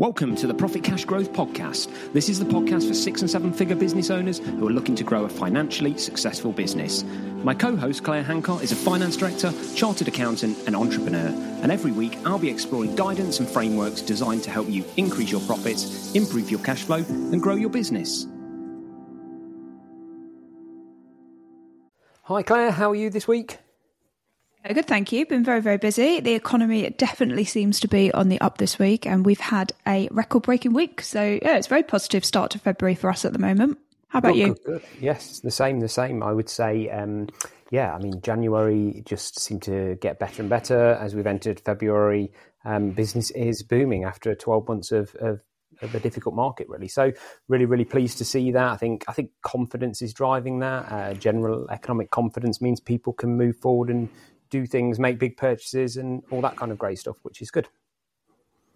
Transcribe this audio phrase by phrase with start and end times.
[0.00, 2.14] Welcome to the Profit Cash Growth Podcast.
[2.14, 5.04] This is the podcast for six and seven figure business owners who are looking to
[5.04, 7.04] grow a financially successful business.
[7.44, 11.26] My co host, Claire Hancock, is a finance director, chartered accountant, and entrepreneur.
[11.62, 15.42] And every week, I'll be exploring guidance and frameworks designed to help you increase your
[15.42, 18.26] profits, improve your cash flow, and grow your business.
[22.22, 22.70] Hi, Claire.
[22.70, 23.58] How are you this week?
[24.68, 25.24] Good, thank you.
[25.24, 26.20] Been very, very busy.
[26.20, 30.06] The economy definitely seems to be on the up this week, and we've had a
[30.10, 31.00] record breaking week.
[31.00, 33.78] So, yeah, it's a very positive start to February for us at the moment.
[34.08, 34.46] How about good, you?
[34.48, 34.82] Good, good.
[35.00, 36.22] Yes, the same, the same.
[36.22, 37.28] I would say, um,
[37.70, 42.30] yeah, I mean, January just seemed to get better and better as we've entered February.
[42.64, 45.40] Um, business is booming after 12 months of, of
[45.82, 46.88] of a difficult market, really.
[46.88, 47.10] So,
[47.48, 48.72] really, really pleased to see that.
[48.72, 50.92] I think I think confidence is driving that.
[50.92, 54.10] Uh, general economic confidence means people can move forward and
[54.50, 57.68] do things, make big purchases, and all that kind of great stuff, which is good.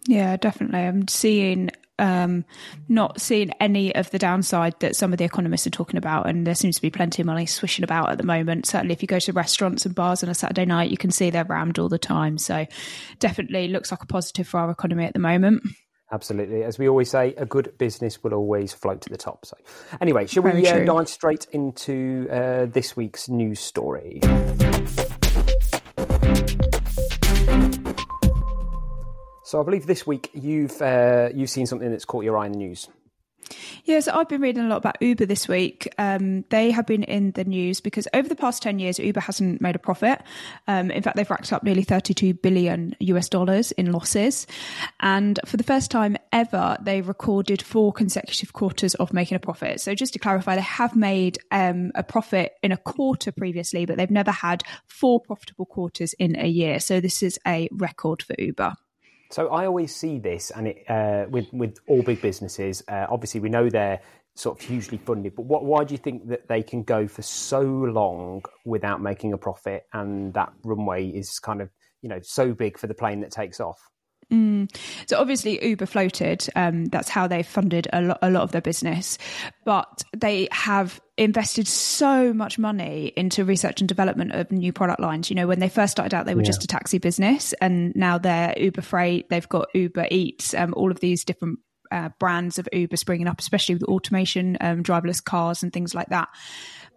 [0.06, 0.80] Yeah, definitely.
[0.80, 2.44] I'm seeing um,
[2.88, 6.46] not seeing any of the downside that some of the economists are talking about, and
[6.46, 8.66] there seems to be plenty of money swishing about at the moment.
[8.66, 11.30] Certainly, if you go to restaurants and bars on a Saturday night, you can see
[11.30, 12.38] they're rammed all the time.
[12.38, 12.66] So,
[13.18, 15.62] definitely looks like a positive for our economy at the moment.
[16.12, 16.62] Absolutely.
[16.62, 19.46] As we always say, a good business will always float to the top.
[19.46, 19.56] So,
[20.00, 24.20] anyway, shall we uh, dive straight into uh, this week's news story?
[29.54, 32.50] So I believe this week you've uh, you've seen something that's caught your eye in
[32.50, 32.88] the news.
[33.84, 35.86] Yeah, so I've been reading a lot about Uber this week.
[35.96, 39.60] Um, they have been in the news because over the past 10 years, Uber hasn't
[39.60, 40.22] made a profit.
[40.66, 44.48] Um, in fact, they've racked up nearly 32 billion US dollars in losses.
[44.98, 49.80] And for the first time ever, they recorded four consecutive quarters of making a profit.
[49.80, 53.98] So just to clarify, they have made um, a profit in a quarter previously, but
[53.98, 56.80] they've never had four profitable quarters in a year.
[56.80, 58.74] So this is a record for Uber.
[59.30, 62.82] So I always see this, and it, uh, with with all big businesses.
[62.88, 64.00] Uh, obviously, we know they're
[64.36, 67.22] sort of hugely funded, but what, why do you think that they can go for
[67.22, 71.70] so long without making a profit, and that runway is kind of
[72.02, 73.78] you know so big for the plane that takes off?
[74.32, 74.74] Mm.
[75.06, 76.46] So obviously Uber floated.
[76.56, 79.18] Um, that's how they funded a lot, a lot of their business.
[79.64, 85.30] But they have invested so much money into research and development of new product lines.
[85.30, 86.46] You know, when they first started out, they were yeah.
[86.46, 89.28] just a taxi business, and now they're Uber Freight.
[89.28, 90.54] They've got Uber Eats.
[90.54, 91.60] Um, all of these different
[91.92, 96.08] uh, brands of Uber springing up, especially with automation, um, driverless cars, and things like
[96.08, 96.28] that.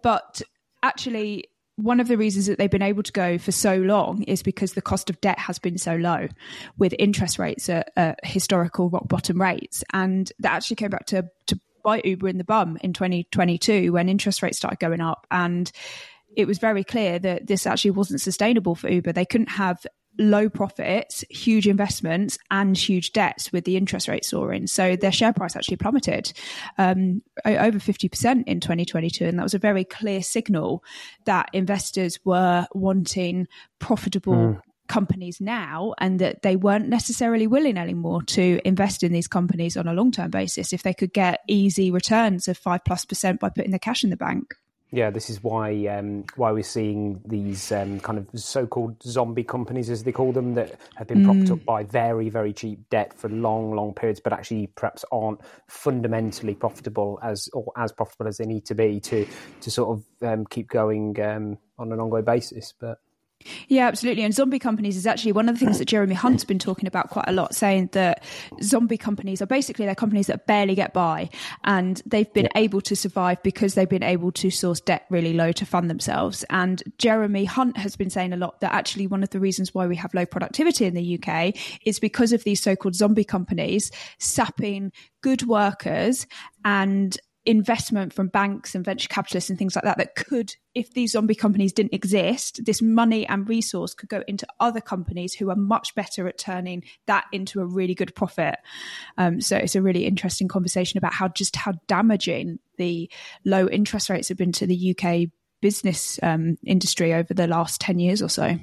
[0.02, 0.42] But
[0.82, 1.44] actually
[1.78, 4.72] one of the reasons that they've been able to go for so long is because
[4.72, 6.26] the cost of debt has been so low
[6.76, 9.84] with interest rates at, at historical rock bottom rates.
[9.92, 14.08] And that actually came back to, to bite Uber in the bum in 2022 when
[14.08, 15.26] interest rates started going up.
[15.30, 15.70] And
[16.36, 19.12] it was very clear that this actually wasn't sustainable for Uber.
[19.12, 19.84] They couldn't have
[20.18, 24.66] low profits, huge investments, and huge debts with the interest rate soaring.
[24.66, 26.32] So their share price actually plummeted
[26.76, 29.24] um, over 50% in 2022.
[29.24, 30.82] And that was a very clear signal
[31.24, 33.46] that investors were wanting
[33.78, 34.34] profitable.
[34.34, 34.60] Mm.
[34.88, 39.86] Companies now, and that they weren't necessarily willing anymore to invest in these companies on
[39.86, 43.50] a long term basis if they could get easy returns of five plus percent by
[43.50, 44.54] putting the cash in the bank.
[44.90, 49.90] Yeah, this is why um, why we're seeing these um, kind of so-called zombie companies,
[49.90, 51.52] as they call them, that have been propped mm.
[51.52, 56.54] up by very very cheap debt for long long periods, but actually perhaps aren't fundamentally
[56.54, 59.26] profitable as or as profitable as they need to be to
[59.60, 62.72] to sort of um, keep going um, on an ongoing basis.
[62.80, 62.98] But
[63.68, 64.24] yeah, absolutely.
[64.24, 67.10] And zombie companies is actually one of the things that Jeremy Hunt's been talking about
[67.10, 68.24] quite a lot, saying that
[68.62, 71.30] zombie companies are basically they're companies that barely get by
[71.64, 72.60] and they've been yeah.
[72.62, 76.44] able to survive because they've been able to source debt really low to fund themselves.
[76.50, 79.86] And Jeremy Hunt has been saying a lot that actually one of the reasons why
[79.86, 84.92] we have low productivity in the UK is because of these so-called zombie companies sapping
[85.22, 86.26] good workers
[86.64, 91.12] and investment from banks and venture capitalists and things like that that could if these
[91.12, 95.56] zombie companies didn't exist this money and resource could go into other companies who are
[95.56, 98.56] much better at turning that into a really good profit
[99.16, 103.10] um, so it's a really interesting conversation about how just how damaging the
[103.46, 105.30] low interest rates have been to the uk
[105.62, 108.58] business um, industry over the last 10 years or so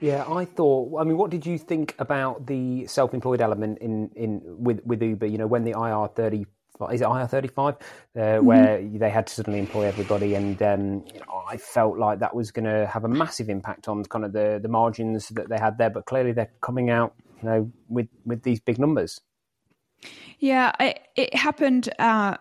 [0.00, 1.00] yeah, I thought.
[1.00, 5.26] I mean, what did you think about the self-employed element in in with with Uber?
[5.26, 6.46] You know, when the IR thirty
[6.92, 7.74] is it IR thirty five,
[8.16, 8.46] uh, mm-hmm.
[8.46, 12.34] where they had to suddenly employ everybody, and um, you know, I felt like that
[12.34, 15.58] was going to have a massive impact on kind of the the margins that they
[15.58, 15.90] had there.
[15.90, 19.20] But clearly, they're coming out, you know, with with these big numbers.
[20.38, 22.36] Yeah, it, it happened uh,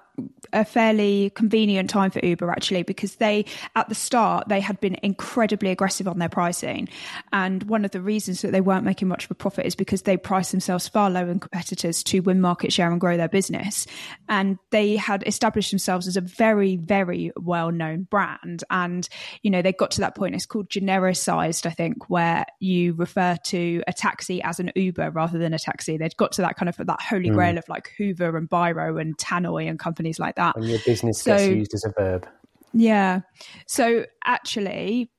[0.54, 4.98] a fairly convenient time for Uber actually because they at the start they had been
[5.04, 6.88] incredibly aggressive on their pricing
[7.34, 10.04] and one of the reasons that they weren't making much of a profit is because
[10.04, 13.86] they priced themselves far lower than competitors to win market share and grow their business
[14.30, 19.10] and they had established themselves as a very very well known brand and
[19.44, 23.38] you know they got to that point it's called genericized I think where you refer
[23.46, 26.70] to a taxi as an Uber rather than a taxi they'd got to that kind
[26.70, 27.36] of that holy hmm.
[27.36, 27.60] grail mm.
[27.60, 30.56] of like Hoover and Biro and Tannoy and companies like that.
[30.56, 32.28] And your business so, gets used as a verb.
[32.74, 33.22] Yeah.
[33.66, 35.10] So actually,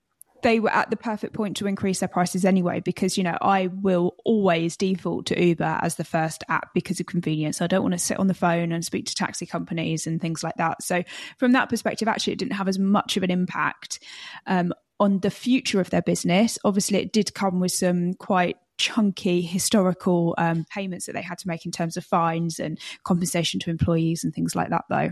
[0.42, 3.66] they were at the perfect point to increase their prices anyway because you know I
[3.66, 7.60] will always default to Uber as the first app because of convenience.
[7.60, 10.44] I don't want to sit on the phone and speak to taxi companies and things
[10.44, 10.82] like that.
[10.82, 11.02] So
[11.38, 14.00] from that perspective, actually, it didn't have as much of an impact
[14.46, 16.58] um, on the future of their business.
[16.64, 21.48] Obviously, it did come with some quite chunky historical um, payments that they had to
[21.48, 25.10] make in terms of fines and compensation to employees and things like that, though.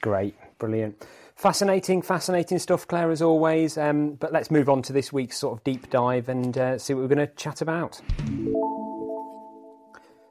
[0.00, 1.04] Great, brilliant.
[1.34, 3.76] Fascinating, fascinating stuff, Claire, as always.
[3.76, 6.94] Um, but let's move on to this week's sort of deep dive and uh, see
[6.94, 8.00] what we're going to chat about.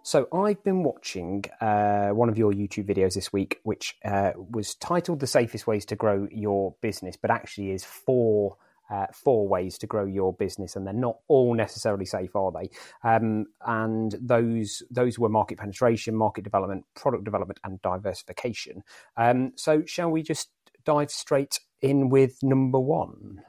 [0.02, 4.76] So, I've been watching uh, one of your YouTube videos this week, which uh, was
[4.76, 8.58] titled The Safest Ways to Grow Your Business, but actually is four
[8.90, 12.70] uh, four ways to grow your business, and they're not all necessarily safe, are they?
[13.08, 18.84] Um, and those those were market penetration, market development, product development, and diversification.
[19.18, 20.50] Um, so, shall we just
[20.84, 23.42] dive straight in with number one?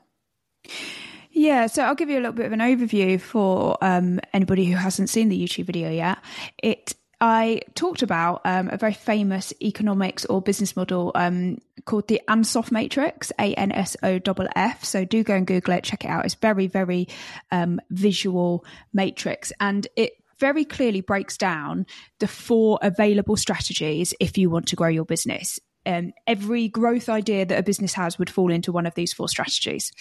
[1.30, 4.76] Yeah, so I'll give you a little bit of an overview for um, anybody who
[4.76, 6.18] hasn't seen the YouTube video yet.
[6.62, 12.20] It I talked about um, a very famous economics or business model um, called the
[12.28, 14.84] Ansoff Matrix, A N S O F F.
[14.84, 16.26] So do go and Google it, check it out.
[16.26, 17.08] It's very, very
[17.50, 21.86] um, visual matrix, and it very clearly breaks down
[22.20, 27.46] the four available strategies if you want to grow your business um, every growth idea
[27.46, 29.92] that a business has would fall into one of these four strategies.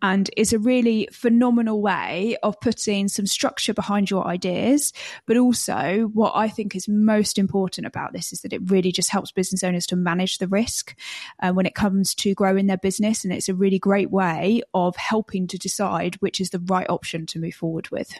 [0.00, 4.92] And it's a really phenomenal way of putting some structure behind your ideas.
[5.26, 9.10] But also, what I think is most important about this is that it really just
[9.10, 10.96] helps business owners to manage the risk
[11.42, 13.24] uh, when it comes to growing their business.
[13.24, 17.26] And it's a really great way of helping to decide which is the right option
[17.26, 18.12] to move forward with.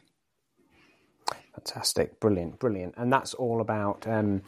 [1.54, 4.40] Fantastic, brilliant, brilliant, and that's all about, um,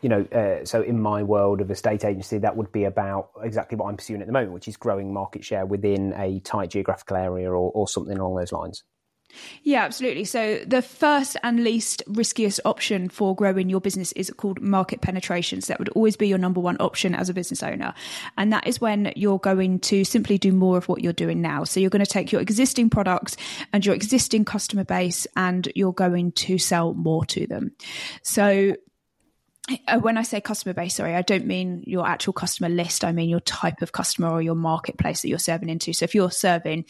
[0.00, 3.76] you know, uh, so in my world of estate agency, that would be about exactly
[3.76, 7.16] what I'm pursuing at the moment, which is growing market share within a tight geographical
[7.16, 8.84] area or, or something along those lines.
[9.62, 10.24] Yeah, absolutely.
[10.24, 15.60] So the first and least riskiest option for growing your business is called market penetration.
[15.60, 17.94] So that would always be your number one option as a business owner.
[18.36, 21.64] And that is when you're going to simply do more of what you're doing now.
[21.64, 23.36] So you're going to take your existing products
[23.72, 27.72] and your existing customer base and you're going to sell more to them.
[28.22, 28.76] So
[30.00, 33.04] when I say customer base, sorry, I don't mean your actual customer list.
[33.04, 35.92] I mean your type of customer or your marketplace that you're serving into.
[35.92, 36.84] So if you're serving,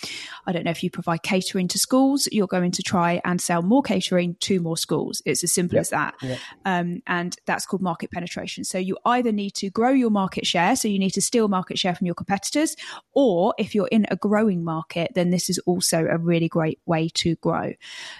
[0.47, 3.63] I don't know, if you provide catering to schools, you're going to try and sell
[3.63, 5.23] more catering to more schools.
[5.25, 5.81] It's as simple yep.
[5.83, 6.15] as that.
[6.23, 6.39] Yep.
[6.65, 8.65] Um, and that's called market penetration.
[8.65, 11.79] So you either need to grow your market share, so you need to steal market
[11.79, 12.77] share from your competitors,
[13.13, 17.09] or if you're in a growing market, then this is also a really great way
[17.15, 17.73] to grow.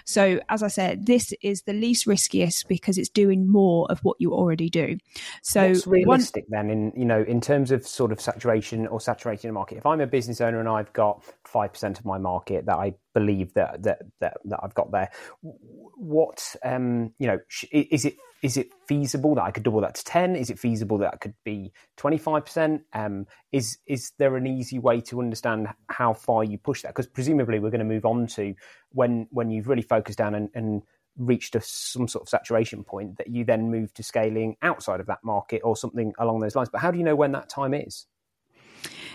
[0.05, 4.17] So as I said, this is the least riskiest because it's doing more of what
[4.19, 4.97] you already do.
[5.41, 8.99] So What's realistic one, then in you know in terms of sort of saturation or
[8.99, 9.77] saturating the market.
[9.77, 12.93] If I'm a business owner and I've got five percent of my market that I
[13.13, 15.09] believe that that that, that I've got there,
[15.41, 17.39] what um, you know
[17.71, 20.35] is it is it feasible that I could double that to 10?
[20.35, 22.81] Is it feasible that it could be 25%?
[22.91, 26.89] Um, is, is there an easy way to understand how far you push that?
[26.89, 28.53] Because presumably we're going to move on to
[28.89, 30.81] when, when you've really focused down and, and
[31.17, 35.07] reached a, some sort of saturation point that you then move to scaling outside of
[35.07, 36.69] that market or something along those lines.
[36.69, 38.05] But how do you know when that time is?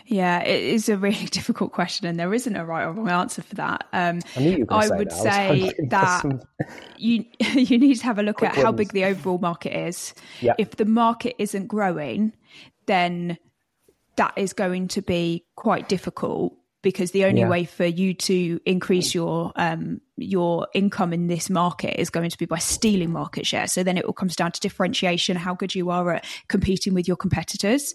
[0.06, 3.42] Yeah, it is a really difficult question, and there isn't a right or wrong answer
[3.42, 3.86] for that.
[3.92, 5.22] Um, I, I would that.
[5.22, 6.40] say I that some...
[6.96, 10.14] you you need to have a look Quick at how big the overall market is.
[10.40, 12.32] If the market isn't growing,
[12.86, 13.36] then
[14.16, 17.48] that is going to be quite difficult because the only yeah.
[17.48, 22.38] way for you to increase your um, your income in this market is going to
[22.38, 23.66] be by stealing market share.
[23.66, 27.08] So then it all comes down to differentiation, how good you are at competing with
[27.08, 27.94] your competitors.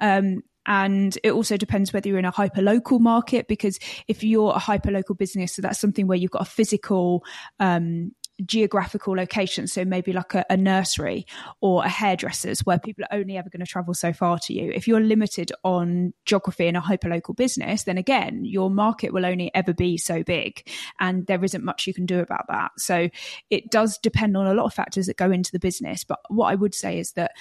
[0.00, 4.52] Um, and it also depends whether you're in a hyper local market, because if you're
[4.52, 7.24] a hyper local business, so that's something where you've got a physical
[7.58, 8.12] um,
[8.44, 9.66] geographical location.
[9.66, 11.26] So maybe like a, a, nursery
[11.60, 14.70] or a hairdresser's where people are only ever going to travel so far to you.
[14.72, 19.52] If you're limited on geography in a hyperlocal business, then again, your market will only
[19.54, 20.68] ever be so big
[21.00, 22.72] and there isn't much you can do about that.
[22.78, 23.08] So
[23.50, 26.04] it does depend on a lot of factors that go into the business.
[26.04, 27.32] But what I would say is that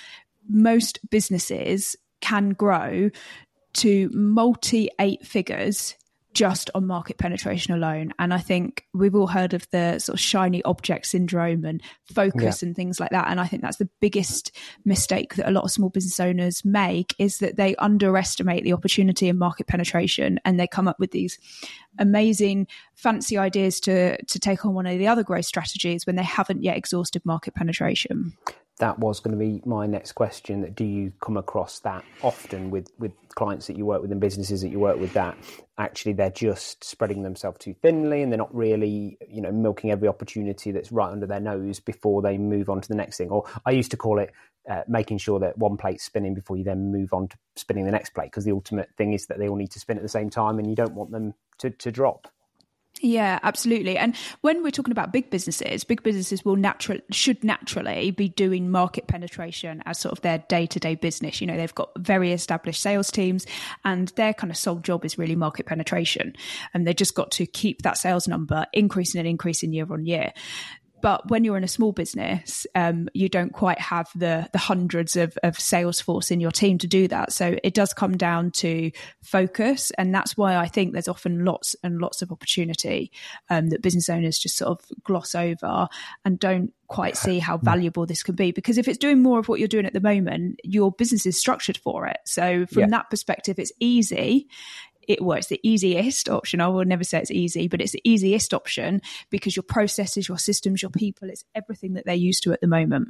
[0.49, 3.09] most businesses can grow
[3.73, 5.95] to multi eight figures
[6.37, 8.13] just on market penetration alone.
[8.19, 11.81] And I think we've all heard of the sort of shiny object syndrome and
[12.13, 12.67] focus yeah.
[12.67, 13.27] and things like that.
[13.27, 17.15] And I think that's the biggest mistake that a lot of small business owners make
[17.17, 21.39] is that they underestimate the opportunity in market penetration and they come up with these
[21.97, 26.23] amazing fancy ideas to to take on one of the other growth strategies when they
[26.23, 28.37] haven't yet exhausted market penetration
[28.79, 30.61] that was going to be my next question.
[30.61, 34.21] That do you come across that often with, with clients that you work with and
[34.21, 35.37] businesses that you work with that
[35.77, 40.07] actually they're just spreading themselves too thinly and they're not really, you know, milking every
[40.07, 43.29] opportunity that's right under their nose before they move on to the next thing?
[43.29, 44.31] Or I used to call it
[44.69, 47.91] uh, making sure that one plate's spinning before you then move on to spinning the
[47.91, 50.09] next plate because the ultimate thing is that they all need to spin at the
[50.09, 52.27] same time and you don't want them to, to drop.
[53.01, 53.97] Yeah, absolutely.
[53.97, 58.71] And when we're talking about big businesses, big businesses will natural should naturally be doing
[58.71, 61.39] market penetration as sort of their day-to-day business.
[61.39, 63.45] You know, they've got very established sales teams
[63.85, 66.35] and their kind of sole job is really market penetration.
[66.73, 70.33] And they just got to keep that sales number increasing and increasing year on year
[71.01, 75.15] but when you're in a small business, um, you don't quite have the the hundreds
[75.15, 77.31] of, of sales force in your team to do that.
[77.33, 81.75] So it does come down to focus, and that's why I think there's often lots
[81.83, 83.11] and lots of opportunity
[83.49, 85.87] um, that business owners just sort of gloss over
[86.25, 88.51] and don't quite see how valuable this could be.
[88.51, 91.39] Because if it's doing more of what you're doing at the moment, your business is
[91.39, 92.17] structured for it.
[92.25, 92.87] So from yeah.
[92.87, 94.47] that perspective, it's easy
[95.07, 96.61] it works the easiest option.
[96.61, 100.37] I will never say it's easy, but it's the easiest option because your processes, your
[100.37, 103.09] systems, your people, it's everything that they're used to at the moment.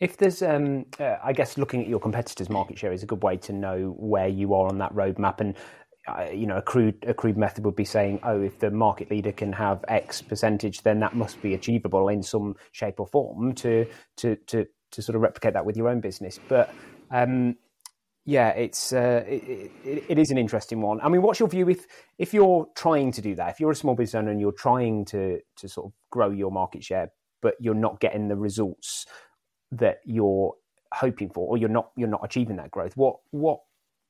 [0.00, 3.22] If there's, um, uh, I guess, looking at your competitors' market share is a good
[3.22, 5.40] way to know where you are on that roadmap.
[5.40, 5.56] And
[6.06, 9.10] uh, you know, a crude a crude method would be saying, oh, if the market
[9.10, 13.54] leader can have X percentage, then that must be achievable in some shape or form
[13.56, 13.86] to
[14.18, 16.38] to to to sort of replicate that with your own business.
[16.48, 16.72] But
[17.10, 17.56] um,
[18.28, 21.00] yeah, it's uh, it, it, it is an interesting one.
[21.00, 21.86] I mean, what's your view if
[22.18, 23.48] if you're trying to do that?
[23.48, 26.52] If you're a small business owner and you're trying to to sort of grow your
[26.52, 29.06] market share, but you're not getting the results
[29.72, 30.52] that you're
[30.92, 33.60] hoping for, or you're not you're not achieving that growth, what what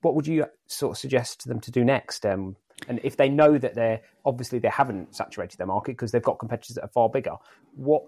[0.00, 2.26] what would you sort of suggest to them to do next?
[2.26, 2.56] Um,
[2.88, 6.40] and if they know that they're obviously they haven't saturated their market because they've got
[6.40, 7.37] competitors that are far bigger,
[7.76, 8.02] what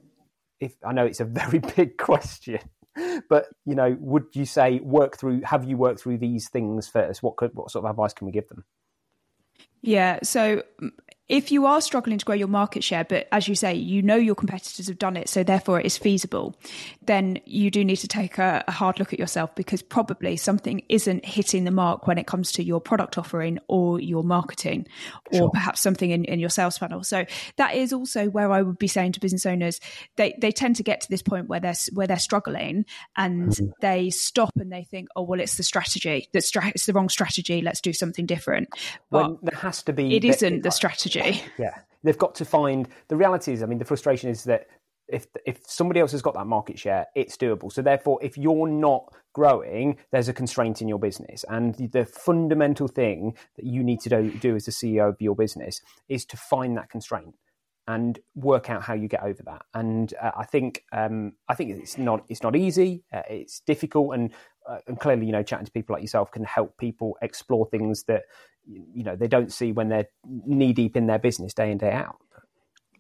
[0.58, 2.58] if I know it's a very big question,
[3.28, 5.42] but you know, would you say work through?
[5.42, 7.22] Have you worked through these things first?
[7.22, 8.64] What could what sort of advice can we give them?
[9.82, 10.62] Yeah, so
[11.30, 14.16] if you are struggling to grow your market share, but as you say, you know
[14.16, 16.56] your competitors have done it, so therefore it is feasible,
[17.04, 20.82] then you do need to take a, a, hard look at yourself because probably something
[20.88, 24.88] isn't hitting the mark when it comes to your product offering or your marketing,
[25.32, 25.44] sure.
[25.44, 27.04] or perhaps something in, in your sales funnel.
[27.04, 27.24] So
[27.56, 29.78] that is also where I would be saying to business owners,
[30.16, 33.66] they, they tend to get to this point where they're where they're struggling and mm-hmm.
[33.80, 36.28] they stop and they think, oh well, it's the strategy.
[36.32, 37.62] That's stra- it's the wrong strategy.
[37.62, 38.68] Let's do something different.
[39.12, 40.16] But when there has to be.
[40.16, 41.19] It isn't the strategy
[41.58, 43.62] yeah, they've got to find the reality is.
[43.62, 44.66] I mean, the frustration is that
[45.08, 47.72] if if somebody else has got that market share, it's doable.
[47.72, 52.88] So therefore, if you're not growing, there's a constraint in your business, and the fundamental
[52.88, 56.36] thing that you need to do, do as the CEO of your business is to
[56.36, 57.34] find that constraint
[57.86, 59.62] and work out how you get over that.
[59.74, 63.04] And uh, I think um, I think it's not it's not easy.
[63.12, 64.32] Uh, it's difficult, and
[64.70, 68.04] Uh, and clearly, you know, chatting to people like yourself can help people explore things
[68.04, 68.22] that
[68.66, 71.90] you know they don't see when they're knee deep in their business day in day
[71.90, 72.18] out.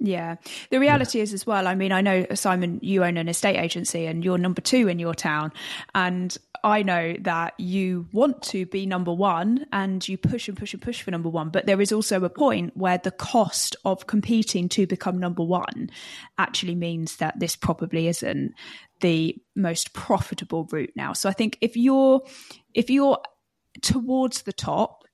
[0.00, 0.36] Yeah.
[0.70, 1.24] The reality yeah.
[1.24, 4.38] is as well, I mean, I know Simon, you own an estate agency and you're
[4.38, 5.52] number two in your town.
[5.94, 10.74] And I know that you want to be number one and you push and push
[10.74, 11.50] and push for number one.
[11.50, 15.90] But there is also a point where the cost of competing to become number one
[16.38, 18.54] actually means that this probably isn't
[19.00, 21.12] the most profitable route now.
[21.12, 22.22] So I think if you're
[22.74, 23.18] if you're
[23.82, 25.04] towards the top,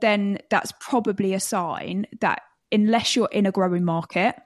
[0.00, 2.42] then that's probably a sign that
[2.72, 4.36] unless you're in a growing market,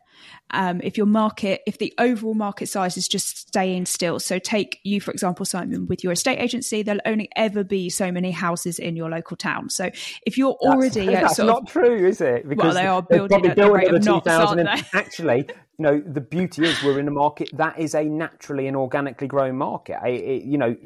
[0.51, 4.21] um, if your market, if the overall market size is just staying still.
[4.21, 8.13] So take you, for example, Simon, with your estate agency, there'll only ever be so
[8.13, 9.71] many houses in your local town.
[9.71, 9.91] So
[10.27, 12.49] if you're already that's, that's not of, true, is it?
[12.49, 14.83] Because well, they are building at the rate of knots, aren't they?
[14.99, 15.47] Actually,
[15.79, 19.27] you know, the beauty is we're in a market that is a naturally and organically
[19.27, 19.99] growing market.
[20.01, 20.77] I, it, you know,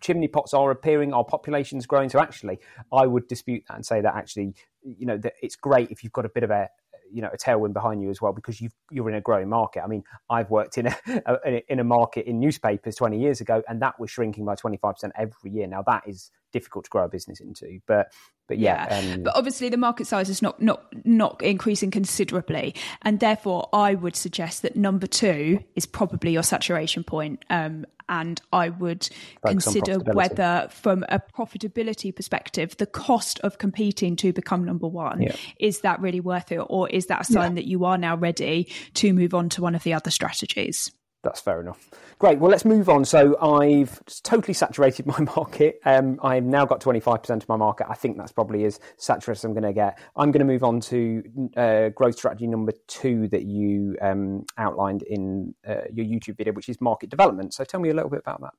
[0.00, 2.08] chimney pots are appearing, our population's growing.
[2.08, 2.58] So actually,
[2.92, 6.12] I would dispute that and say that actually, you know, that it's great if you've
[6.12, 6.70] got a bit of a
[7.14, 9.82] you know a tailwind behind you as well because you you're in a growing market.
[9.84, 13.62] I mean, I've worked in a, a, in a market in newspapers 20 years ago,
[13.68, 15.66] and that was shrinking by 25 percent every year.
[15.66, 17.80] Now that is difficult to grow a business into.
[17.86, 18.12] But
[18.48, 19.14] but yeah, yeah.
[19.14, 23.94] Um, but obviously the market size is not not not increasing considerably, and therefore I
[23.94, 29.08] would suggest that number two is probably your saturation point, um, and I would
[29.44, 35.36] consider whether, from a profitability perspective, the cost of competing to become number one yeah.
[35.58, 37.62] is that really worth it, or is that a sign yeah.
[37.62, 40.92] that you are now ready to move on to one of the other strategies?
[41.24, 41.90] That's fair enough.
[42.18, 42.38] Great.
[42.38, 43.04] Well, let's move on.
[43.04, 45.80] So I've totally saturated my market.
[45.84, 47.86] Um, I've now got 25% of my market.
[47.88, 49.98] I think that's probably as saturated as I'm going to get.
[50.16, 55.02] I'm going to move on to uh, growth strategy number two that you um, outlined
[55.02, 57.54] in uh, your YouTube video, which is market development.
[57.54, 58.52] So tell me a little bit about that.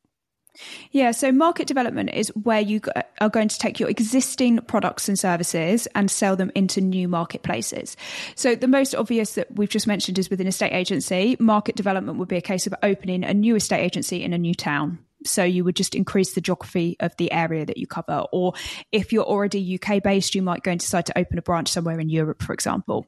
[0.91, 2.81] Yeah, so market development is where you
[3.21, 7.95] are going to take your existing products and services and sell them into new marketplaces.
[8.35, 11.35] So the most obvious that we've just mentioned is within a estate agency.
[11.39, 14.55] Market development would be a case of opening a new estate agency in a new
[14.55, 14.99] town.
[15.25, 18.25] So you would just increase the geography of the area that you cover.
[18.31, 18.53] Or
[18.91, 21.99] if you're already UK based, you might go and decide to open a branch somewhere
[21.99, 23.05] in Europe, for example.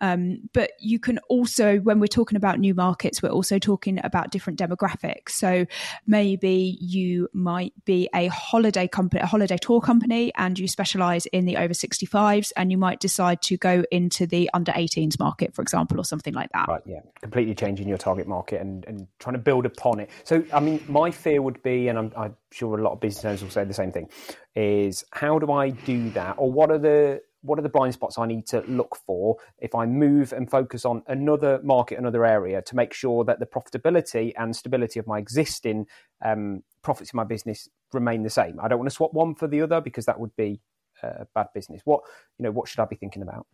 [0.00, 4.30] Um, but you can also, when we're talking about new markets, we're also talking about
[4.30, 5.30] different demographics.
[5.30, 5.66] So
[6.06, 11.44] maybe you might be a holiday company, a holiday tour company, and you specialize in
[11.44, 15.62] the over 65s, and you might decide to go into the under 18s market, for
[15.62, 16.68] example, or something like that.
[16.68, 17.00] Right, yeah.
[17.20, 20.10] Completely changing your target market and, and trying to build upon it.
[20.24, 23.00] So, I mean, my fear would would be, and I'm, I'm sure a lot of
[23.00, 24.08] business owners will say the same thing,
[24.54, 28.18] is how do I do that, or what are the what are the blind spots
[28.18, 32.62] I need to look for if I move and focus on another market, another area
[32.62, 35.86] to make sure that the profitability and stability of my existing
[36.24, 38.60] um, profits in my business remain the same.
[38.62, 40.60] I don't want to swap one for the other because that would be
[41.02, 41.82] uh, bad business.
[41.84, 42.02] What
[42.38, 43.46] you know, what should I be thinking about?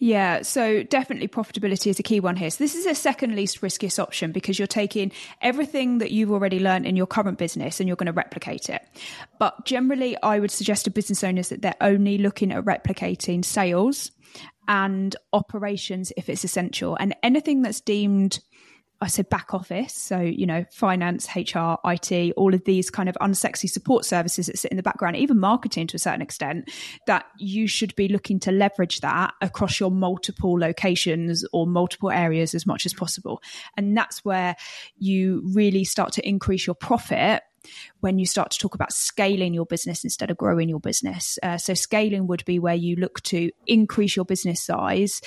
[0.00, 2.50] Yeah, so definitely profitability is a key one here.
[2.50, 5.10] So this is a second least riskiest option because you're taking
[5.42, 8.82] everything that you've already learned in your current business and you're going to replicate it.
[9.40, 14.12] But generally, I would suggest to business owners that they're only looking at replicating sales
[14.68, 16.96] and operations if it's essential.
[17.00, 18.38] And anything that's deemed
[19.00, 19.94] I said back office.
[19.94, 24.58] So, you know, finance, HR, IT, all of these kind of unsexy support services that
[24.58, 26.68] sit in the background, even marketing to a certain extent,
[27.06, 32.54] that you should be looking to leverage that across your multiple locations or multiple areas
[32.54, 33.40] as much as possible.
[33.76, 34.56] And that's where
[34.98, 37.42] you really start to increase your profit
[38.00, 41.38] when you start to talk about scaling your business instead of growing your business.
[41.42, 45.20] Uh, so, scaling would be where you look to increase your business size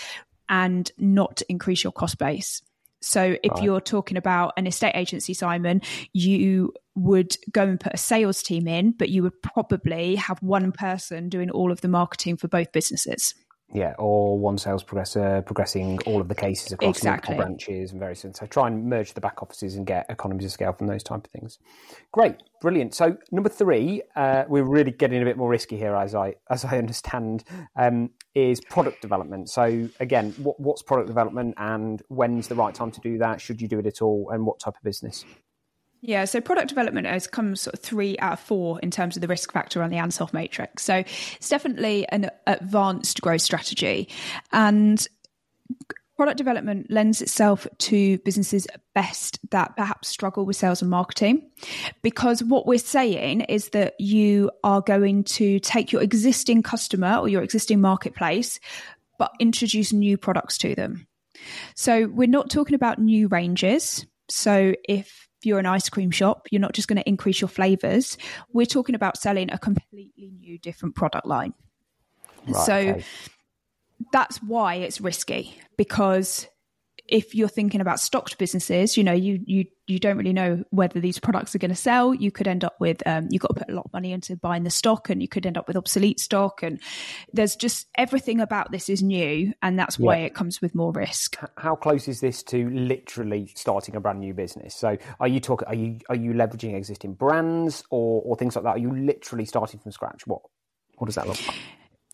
[0.50, 2.62] and not increase your cost base.
[3.02, 3.64] So if right.
[3.64, 5.82] you're talking about an estate agency, Simon,
[6.14, 10.72] you would go and put a sales team in, but you would probably have one
[10.72, 13.34] person doing all of the marketing for both businesses.
[13.74, 17.36] Yeah, or one sales progressor progressing all of the cases across exactly.
[17.36, 18.38] multiple branches and various things.
[18.38, 21.26] So try and merge the back offices and get economies of scale from those type
[21.26, 21.58] of things.
[22.12, 22.94] Great, brilliant.
[22.94, 26.66] So number three, uh, we're really getting a bit more risky here, as I as
[26.66, 27.46] I understand,
[27.78, 29.50] um, is product development.
[29.50, 33.40] So again, what, what's product development, and when's the right time to do that?
[33.40, 35.24] Should you do it at all, and what type of business?
[36.02, 39.22] Yeah, so product development has come sort of three out of four in terms of
[39.22, 40.84] the risk factor on the Ansoff matrix.
[40.84, 44.10] So it's definitely an advanced growth strategy.
[44.52, 45.08] And
[46.22, 51.50] product development lends itself to businesses best that perhaps struggle with sales and marketing
[52.04, 57.28] because what we're saying is that you are going to take your existing customer or
[57.28, 58.60] your existing marketplace
[59.18, 61.08] but introduce new products to them
[61.76, 66.62] so we're not talking about new ranges so if you're an ice cream shop, you're
[66.62, 68.18] not just going to increase your flavors.
[68.54, 71.54] We're talking about selling a completely new, different product line.
[72.48, 73.04] Right, so okay.
[74.12, 76.48] that's why it's risky because
[77.12, 81.02] if you're thinking about stocked businesses, you know, you you you don't really know whether
[81.02, 82.14] these products are going to sell.
[82.14, 84.38] You could end up with um, you've got to put a lot of money into
[84.38, 86.64] buying the stock, and you could end up with obsolete stock.
[86.64, 86.80] And
[87.34, 90.26] there's just everything about this is new, and that's why yeah.
[90.28, 91.38] it comes with more risk.
[91.58, 94.74] How close is this to literally starting a brand new business?
[94.74, 95.68] So, are you talking?
[95.68, 98.76] Are you are you leveraging existing brands or or things like that?
[98.78, 100.26] Are you literally starting from scratch?
[100.26, 100.42] What
[100.96, 101.58] what does that look like?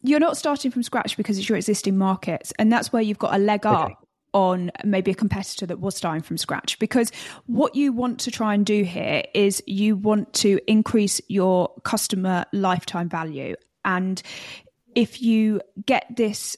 [0.01, 3.35] You're not starting from scratch because it's your existing markets, and that's where you've got
[3.35, 3.85] a leg up.
[3.85, 3.95] Okay
[4.33, 6.77] on maybe a competitor that was starting from scratch.
[6.79, 7.11] Because
[7.45, 12.45] what you want to try and do here is you want to increase your customer
[12.53, 13.55] lifetime value.
[13.85, 14.21] And
[14.95, 16.57] if you get this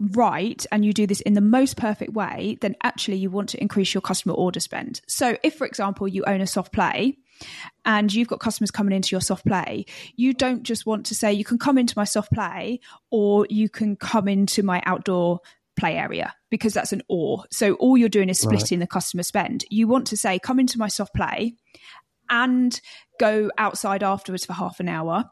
[0.00, 3.60] right and you do this in the most perfect way then actually you want to
[3.60, 5.00] increase your customer order spend.
[5.06, 7.16] So if for example you own a soft play
[7.84, 11.32] and you've got customers coming into your soft play, you don't just want to say
[11.32, 15.40] you can come into my soft play or you can come into my outdoor
[15.78, 17.44] play area because that's an or.
[17.50, 18.84] So all you're doing is splitting right.
[18.84, 19.64] the customer spend.
[19.70, 21.54] You want to say, come into my soft play
[22.28, 22.80] and
[23.18, 25.24] go outside afterwards for half an hour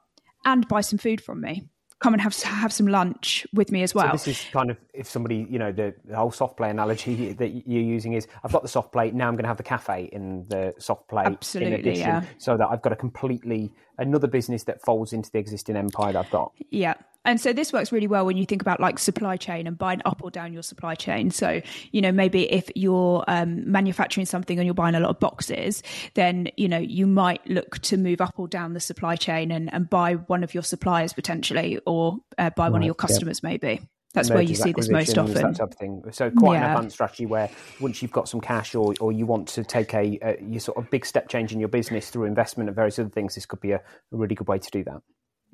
[0.44, 3.94] and buy some food from me come and have have some lunch with me as
[3.94, 4.18] well.
[4.18, 7.32] So this is kind of if somebody, you know, the, the, whole soft play analogy
[7.32, 9.62] that you're using is I've got the soft play, now I'm going to have the
[9.62, 12.24] cafe in the soft play Absolutely, in addition, yeah.
[12.38, 16.26] so that I've got a completely another business that folds into the existing empire that
[16.26, 16.52] I've got.
[16.70, 16.94] Yeah.
[17.26, 20.00] And so this works really well when you think about like supply chain and buying
[20.04, 21.30] up or down your supply chain.
[21.30, 21.60] So,
[21.90, 25.82] you know, maybe if you're um, manufacturing something and you're buying a lot of boxes,
[26.14, 29.72] then, you know, you might look to move up or down the supply chain and,
[29.74, 33.42] and buy one of your suppliers potentially or uh, buy right, one of your customers
[33.42, 33.80] maybe.
[34.14, 35.34] That's where you see this most often.
[35.34, 36.02] That type of thing.
[36.10, 36.64] So quite yeah.
[36.64, 39.92] an advanced strategy where once you've got some cash or, or you want to take
[39.92, 42.98] a, a you sort of big step change in your business through investment and various
[42.98, 45.02] other things, this could be a, a really good way to do that.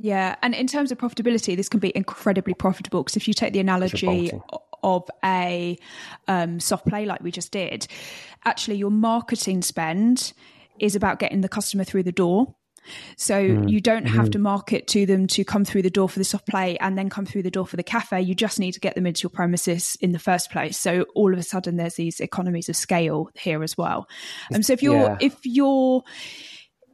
[0.03, 3.53] Yeah, and in terms of profitability, this can be incredibly profitable because if you take
[3.53, 4.33] the analogy
[4.83, 5.79] of a
[6.27, 7.87] um, soft play like we just did,
[8.45, 10.33] actually your marketing spend
[10.81, 12.55] is about getting the customer through the door
[13.17, 13.71] so mm.
[13.71, 14.33] you don't have mm.
[14.33, 17.09] to market to them to come through the door for the soft play and then
[17.09, 18.21] come through the door for the cafe.
[18.21, 20.77] You just need to get them into your premises in the first place.
[20.77, 24.09] So all of a sudden there's these economies of scale here as well.
[24.49, 25.17] And um, so if you're yeah.
[25.21, 26.03] if you're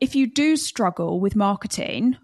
[0.00, 2.16] if you do struggle with marketing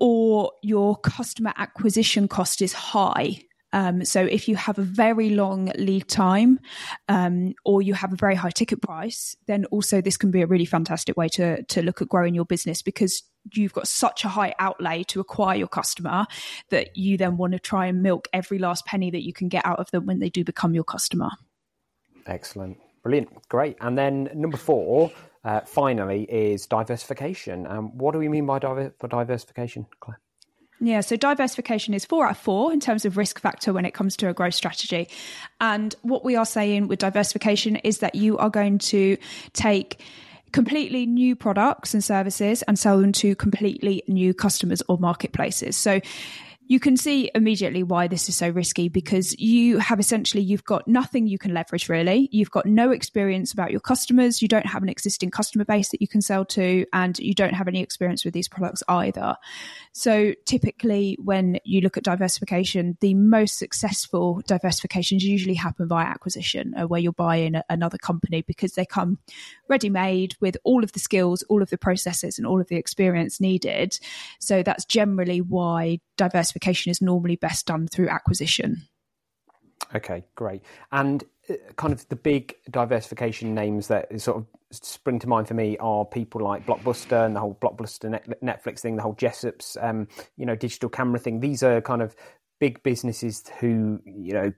[0.00, 5.70] or your customer acquisition cost is high, um, so if you have a very long
[5.78, 6.58] lead time
[7.08, 10.46] um, or you have a very high ticket price, then also this can be a
[10.46, 14.28] really fantastic way to to look at growing your business because you've got such a
[14.28, 16.26] high outlay to acquire your customer
[16.70, 19.64] that you then want to try and milk every last penny that you can get
[19.64, 21.30] out of them when they do become your customer.
[22.26, 22.76] Excellent.
[23.02, 23.48] Brilliant.
[23.48, 23.76] Great.
[23.80, 25.10] And then number four,
[25.44, 27.66] uh, finally, is diversification.
[27.66, 30.20] Um, what do we mean by diver- for diversification, Claire?
[30.82, 33.92] Yeah, so diversification is four out of four in terms of risk factor when it
[33.92, 35.08] comes to a growth strategy.
[35.60, 39.18] And what we are saying with diversification is that you are going to
[39.52, 40.00] take
[40.52, 45.76] completely new products and services and sell them to completely new customers or marketplaces.
[45.76, 46.00] So
[46.70, 50.86] you can see immediately why this is so risky because you have essentially you've got
[50.86, 52.28] nothing you can leverage really.
[52.30, 54.40] You've got no experience about your customers.
[54.40, 57.54] You don't have an existing customer base that you can sell to and you don't
[57.54, 59.34] have any experience with these products either.
[59.94, 66.72] So typically when you look at diversification the most successful diversifications usually happen via acquisition
[66.76, 69.18] uh, where you're buying another company because they come
[69.68, 72.76] ready made with all of the skills all of the processes and all of the
[72.76, 73.98] experience needed.
[74.38, 78.82] So that's generally why diversification is normally best done through acquisition.
[79.94, 80.62] Okay, great.
[80.92, 85.54] And uh, kind of the big diversification names that sort of spring to mind for
[85.54, 90.06] me are people like Blockbuster and the whole Blockbuster Netflix thing, the whole Jessops, um,
[90.36, 91.40] you know, digital camera thing.
[91.40, 92.14] These are kind of
[92.60, 94.52] big businesses who, you know,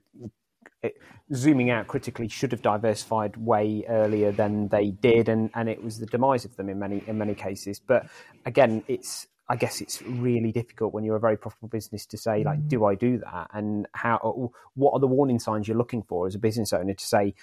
[0.83, 0.97] it,
[1.33, 5.97] zooming out critically should have diversified way earlier than they did, and, and it was
[5.97, 7.79] the demise of them in many in many cases.
[7.79, 8.07] But
[8.45, 12.43] again, it's I guess it's really difficult when you're a very profitable business to say
[12.43, 12.91] like, do mm.
[12.91, 13.49] I do that?
[13.53, 14.51] And how?
[14.75, 17.35] What are the warning signs you're looking for as a business owner to say,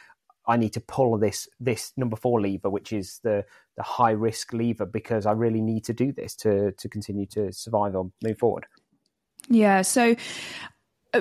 [0.47, 3.45] I need to pull this this number four lever, which is the
[3.77, 7.53] the high risk lever, because I really need to do this to to continue to
[7.53, 8.67] survive or move forward.
[9.49, 9.83] Yeah.
[9.83, 10.17] So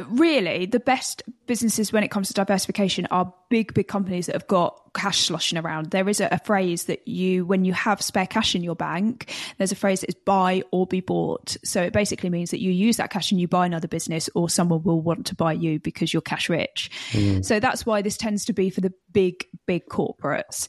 [0.09, 4.47] really the best businesses when it comes to diversification are big big companies that have
[4.47, 5.91] got cash sloshing around.
[5.91, 9.33] There is a, a, phrase that you when you have spare cash in your bank
[9.57, 11.57] there's a phrase that is buy or be bought.
[11.63, 14.49] So it basically means that you use that cash and you buy another business or
[14.49, 16.91] someone will want to buy you because you're cash rich.
[17.11, 17.43] Mm.
[17.43, 20.67] so that's why this tends to be for the big big corporates.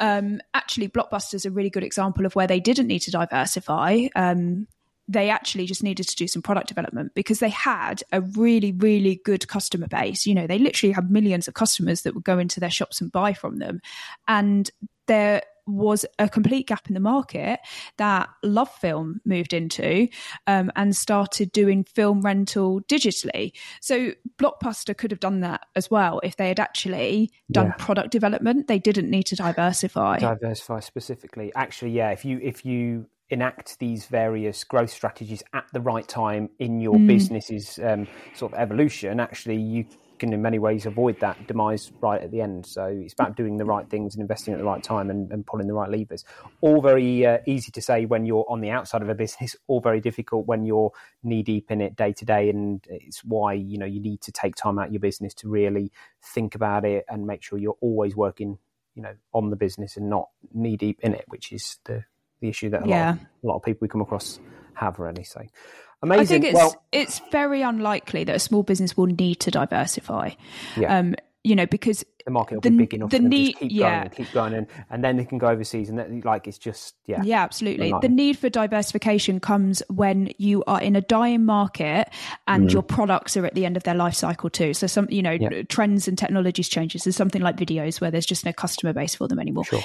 [0.00, 4.06] Um, actually blockbuster is a really good example of where they didn't need to diversify.
[4.16, 4.66] Um,
[5.06, 9.20] they actually just needed to do some product development because they had a really, really
[9.24, 10.26] good customer base.
[10.26, 13.12] You know, they literally had millions of customers that would go into their shops and
[13.12, 13.80] buy from them.
[14.28, 14.70] And
[15.06, 17.60] there was a complete gap in the market
[17.96, 20.08] that LoveFilm moved into
[20.46, 23.52] um, and started doing film rental digitally.
[23.80, 27.74] So Blockbuster could have done that as well if they had actually done yeah.
[27.78, 28.66] product development.
[28.66, 30.18] They didn't need to diversify.
[30.18, 31.50] Diversify specifically.
[31.54, 32.10] Actually, yeah.
[32.10, 36.94] If you if you enact these various growth strategies at the right time in your
[36.94, 37.06] mm.
[37.06, 39.84] business's um, sort of evolution, actually you
[40.20, 42.64] can in many ways avoid that demise right at the end.
[42.64, 45.44] So it's about doing the right things and investing at the right time and, and
[45.44, 46.24] pulling the right levers.
[46.60, 49.80] All very uh, easy to say when you're on the outside of a business, all
[49.80, 50.92] very difficult when you're
[51.24, 52.48] knee deep in it day to day.
[52.48, 55.48] And it's why you know you need to take time out of your business to
[55.48, 55.90] really
[56.22, 58.58] think about it and make sure you're always working
[58.94, 62.04] you know on the business and not knee deep in it, which is the
[62.44, 63.06] the issue that a, yeah.
[63.06, 64.38] lot, of, a lot of people we come across
[64.74, 65.24] have really.
[65.24, 65.40] So
[66.02, 66.22] amazing.
[66.22, 70.30] I think it's well, it's very unlikely that a small business will need to diversify.
[70.76, 70.98] Yeah.
[70.98, 71.14] Um,
[71.46, 73.90] you know, because the market will the, be big enough the to need, keep yeah.
[73.90, 76.56] going and keep going, and, and then they can go overseas, and then, like it's
[76.56, 77.92] just yeah, yeah, absolutely.
[78.00, 82.08] The need for diversification comes when you are in a dying market
[82.48, 84.72] and your products are at the end of their life cycle too.
[84.72, 85.64] So some, you know, Yeah.
[85.68, 87.04] trends and technologies changes.
[87.04, 89.66] There's something like videos where there's just no customer base for them anymore.
[89.66, 89.82] Sure.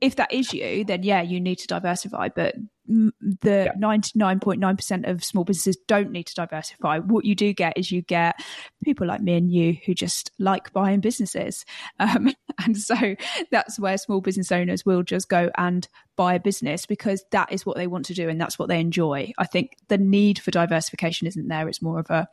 [0.00, 2.28] If that is you, then yeah, you need to diversify.
[2.28, 2.54] But
[2.86, 6.98] the ninety nine point nine percent of small businesses don't need to diversify.
[6.98, 8.40] What you do get is you get
[8.84, 11.64] people like me and you who just like buying businesses,
[12.00, 12.32] um,
[12.64, 13.14] and so
[13.50, 15.86] that's where small business owners will just go and
[16.16, 18.80] buy a business because that is what they want to do and that's what they
[18.80, 19.32] enjoy.
[19.38, 21.68] I think the need for diversification isn't there.
[21.68, 22.28] It's more of a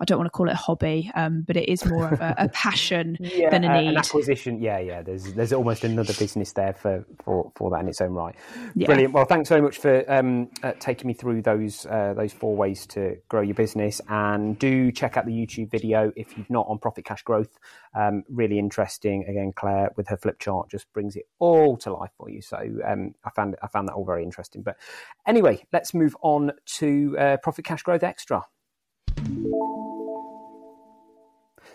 [0.00, 2.34] I don't want to call it a hobby, um, but it is more of a,
[2.38, 3.88] a passion yeah, than a need.
[3.88, 4.60] an acquisition.
[4.60, 5.02] Yeah, yeah.
[5.02, 8.34] There's there's almost another business there for for, for that in its own right.
[8.74, 8.86] Yeah.
[8.86, 9.12] Brilliant.
[9.12, 12.86] Well, thanks very much for um, uh, taking me through those uh, those four ways
[12.88, 14.00] to grow your business.
[14.08, 17.58] And do check out the YouTube video if you've not on profit cash growth.
[17.94, 19.24] Um, really interesting.
[19.28, 22.40] Again, Claire with her flip chart just brings it all to life for you.
[22.40, 24.62] So um, I found I found that all very interesting.
[24.62, 24.76] But
[25.26, 28.42] anyway, let's move on to uh, profit cash growth extra.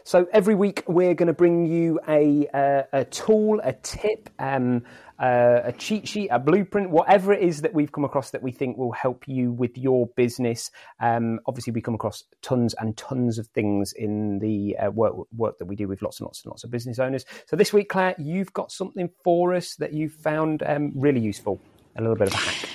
[0.08, 4.84] So every week we're going to bring you a uh, a tool, a tip, um,
[5.18, 8.52] uh, a cheat sheet, a blueprint, whatever it is that we've come across that we
[8.52, 10.70] think will help you with your business.
[11.00, 15.58] Um, obviously, we come across tons and tons of things in the uh, work work
[15.58, 17.26] that we do with lots and lots and lots of business owners.
[17.48, 21.60] So this week, Claire, you've got something for us that you found um, really useful.
[21.96, 22.70] A little bit of a hack.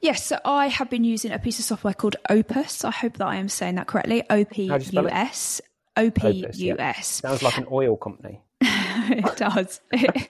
[0.00, 2.84] Yes, so I have been using a piece of software called Opus.
[2.84, 4.24] I hope that I am saying that correctly.
[4.28, 5.10] O P How do you spell U?
[5.10, 5.60] S.
[5.96, 7.00] Opus, yeah.
[7.00, 8.40] Sounds like an oil company.
[8.60, 9.80] it does.
[9.92, 10.28] It,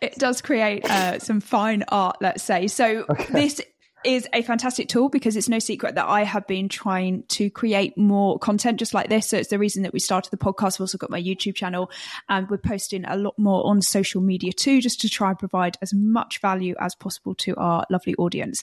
[0.00, 2.66] it does create uh, some fine art, let's say.
[2.66, 3.60] So this
[4.04, 7.98] is a fantastic tool because it's no secret that I have been trying to create
[7.98, 9.26] more content just like this.
[9.26, 10.76] So it's the reason that we started the podcast.
[10.76, 11.90] I've also got my YouTube channel
[12.28, 15.76] and we're posting a lot more on social media too, just to try and provide
[15.82, 18.62] as much value as possible to our lovely audience.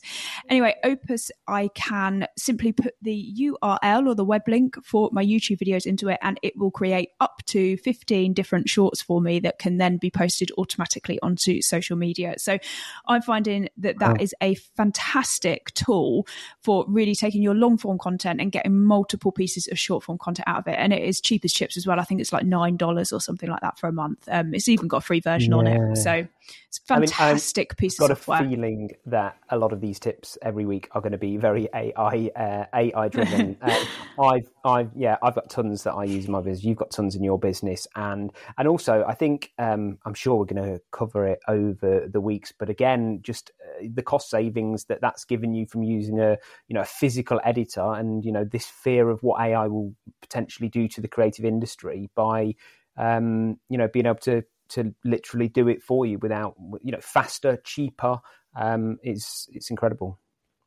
[0.50, 5.58] Anyway, Opus, I can simply put the URL or the web link for my YouTube
[5.58, 9.60] videos into it and it will create up to 15 different shorts for me that
[9.60, 12.36] can then be posted automatically onto social media.
[12.38, 12.58] So
[13.06, 15.25] I'm finding that that is a fantastic
[15.74, 16.28] tool
[16.62, 20.48] for really taking your long form content and getting multiple pieces of short form content
[20.48, 20.76] out of it.
[20.78, 22.00] And it is cheap as chips as well.
[22.00, 24.28] I think it's like $9 or something like that for a month.
[24.30, 25.98] Um, it's even got a free version on it.
[25.98, 26.28] So
[26.68, 29.82] it's a I mean, I've fantastic piece got of a feeling that a lot of
[29.82, 33.58] these tips every week are going to be very AI uh, AI driven.
[33.62, 33.86] uh,
[34.22, 36.64] I've I've yeah I've got tons that I use in my business.
[36.66, 40.46] You've got tons in your business, and and also I think um, I'm sure we're
[40.46, 42.52] going to cover it over the weeks.
[42.52, 46.74] But again, just uh, the cost savings that that's given you from using a you
[46.74, 50.88] know a physical editor, and you know this fear of what AI will potentially do
[50.88, 52.56] to the creative industry by
[52.98, 57.00] um, you know being able to to literally do it for you without you know
[57.00, 58.18] faster cheaper
[58.56, 60.20] um it's it's incredible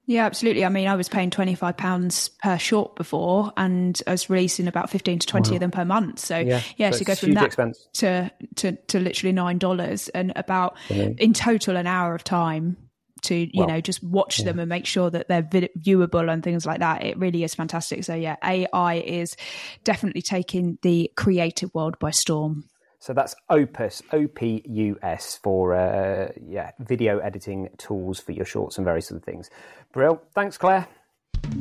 [0.08, 0.64] Yeah, absolutely.
[0.64, 4.66] I mean, I was paying twenty five pounds per short before, and I was releasing
[4.66, 6.18] about fifteen to twenty of them per month.
[6.18, 7.86] So yeah, So to go from that expense.
[7.98, 11.20] to to to literally nine dollars and about Brilliant.
[11.20, 12.78] in total an hour of time
[13.20, 16.42] to you Well, know just watch them and make sure that they're vid- viewable and
[16.42, 17.04] things like that.
[17.04, 18.02] It really is fantastic.
[18.04, 19.36] So yeah, AI is
[19.84, 22.64] definitely taking the creative world by storm.
[22.98, 29.10] So that's opus o-p-u-s for uh yeah video editing tools for your shorts and various
[29.10, 29.50] other things
[29.92, 30.86] brill thanks claire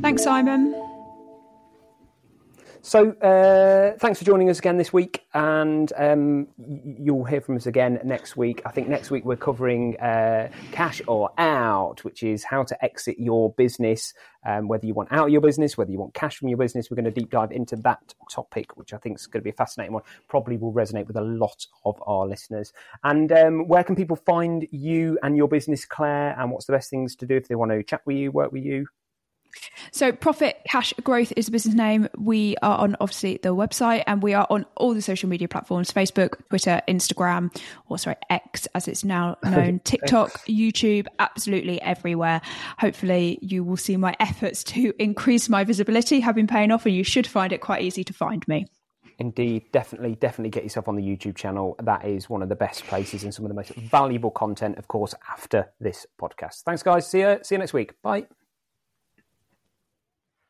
[0.01, 0.96] Thanks, Simon.
[2.81, 7.65] So, uh, thanks for joining us again this week, and um, you'll hear from us
[7.65, 8.61] again next week.
[8.65, 13.19] I think next week we're covering uh, cash or out, which is how to exit
[13.19, 14.13] your business,
[14.45, 16.89] um, whether you want out of your business, whether you want cash from your business.
[16.89, 19.49] We're going to deep dive into that topic, which I think is going to be
[19.49, 20.03] a fascinating one.
[20.29, 22.71] Probably will resonate with a lot of our listeners.
[23.03, 26.39] And um, where can people find you and your business, Claire?
[26.39, 28.51] And what's the best things to do if they want to chat with you, work
[28.51, 28.87] with you?
[29.91, 32.07] So, Profit Cash Growth is the business name.
[32.17, 35.91] We are on obviously the website and we are on all the social media platforms
[35.91, 37.55] Facebook, Twitter, Instagram,
[37.87, 42.41] or sorry, X as it's now known, TikTok, YouTube, absolutely everywhere.
[42.79, 46.95] Hopefully, you will see my efforts to increase my visibility have been paying off and
[46.95, 48.65] you should find it quite easy to find me.
[49.19, 51.75] Indeed, definitely, definitely get yourself on the YouTube channel.
[51.81, 54.87] That is one of the best places and some of the most valuable content, of
[54.87, 56.61] course, after this podcast.
[56.63, 57.09] Thanks, guys.
[57.09, 57.99] See you, see you next week.
[58.03, 58.27] Bye.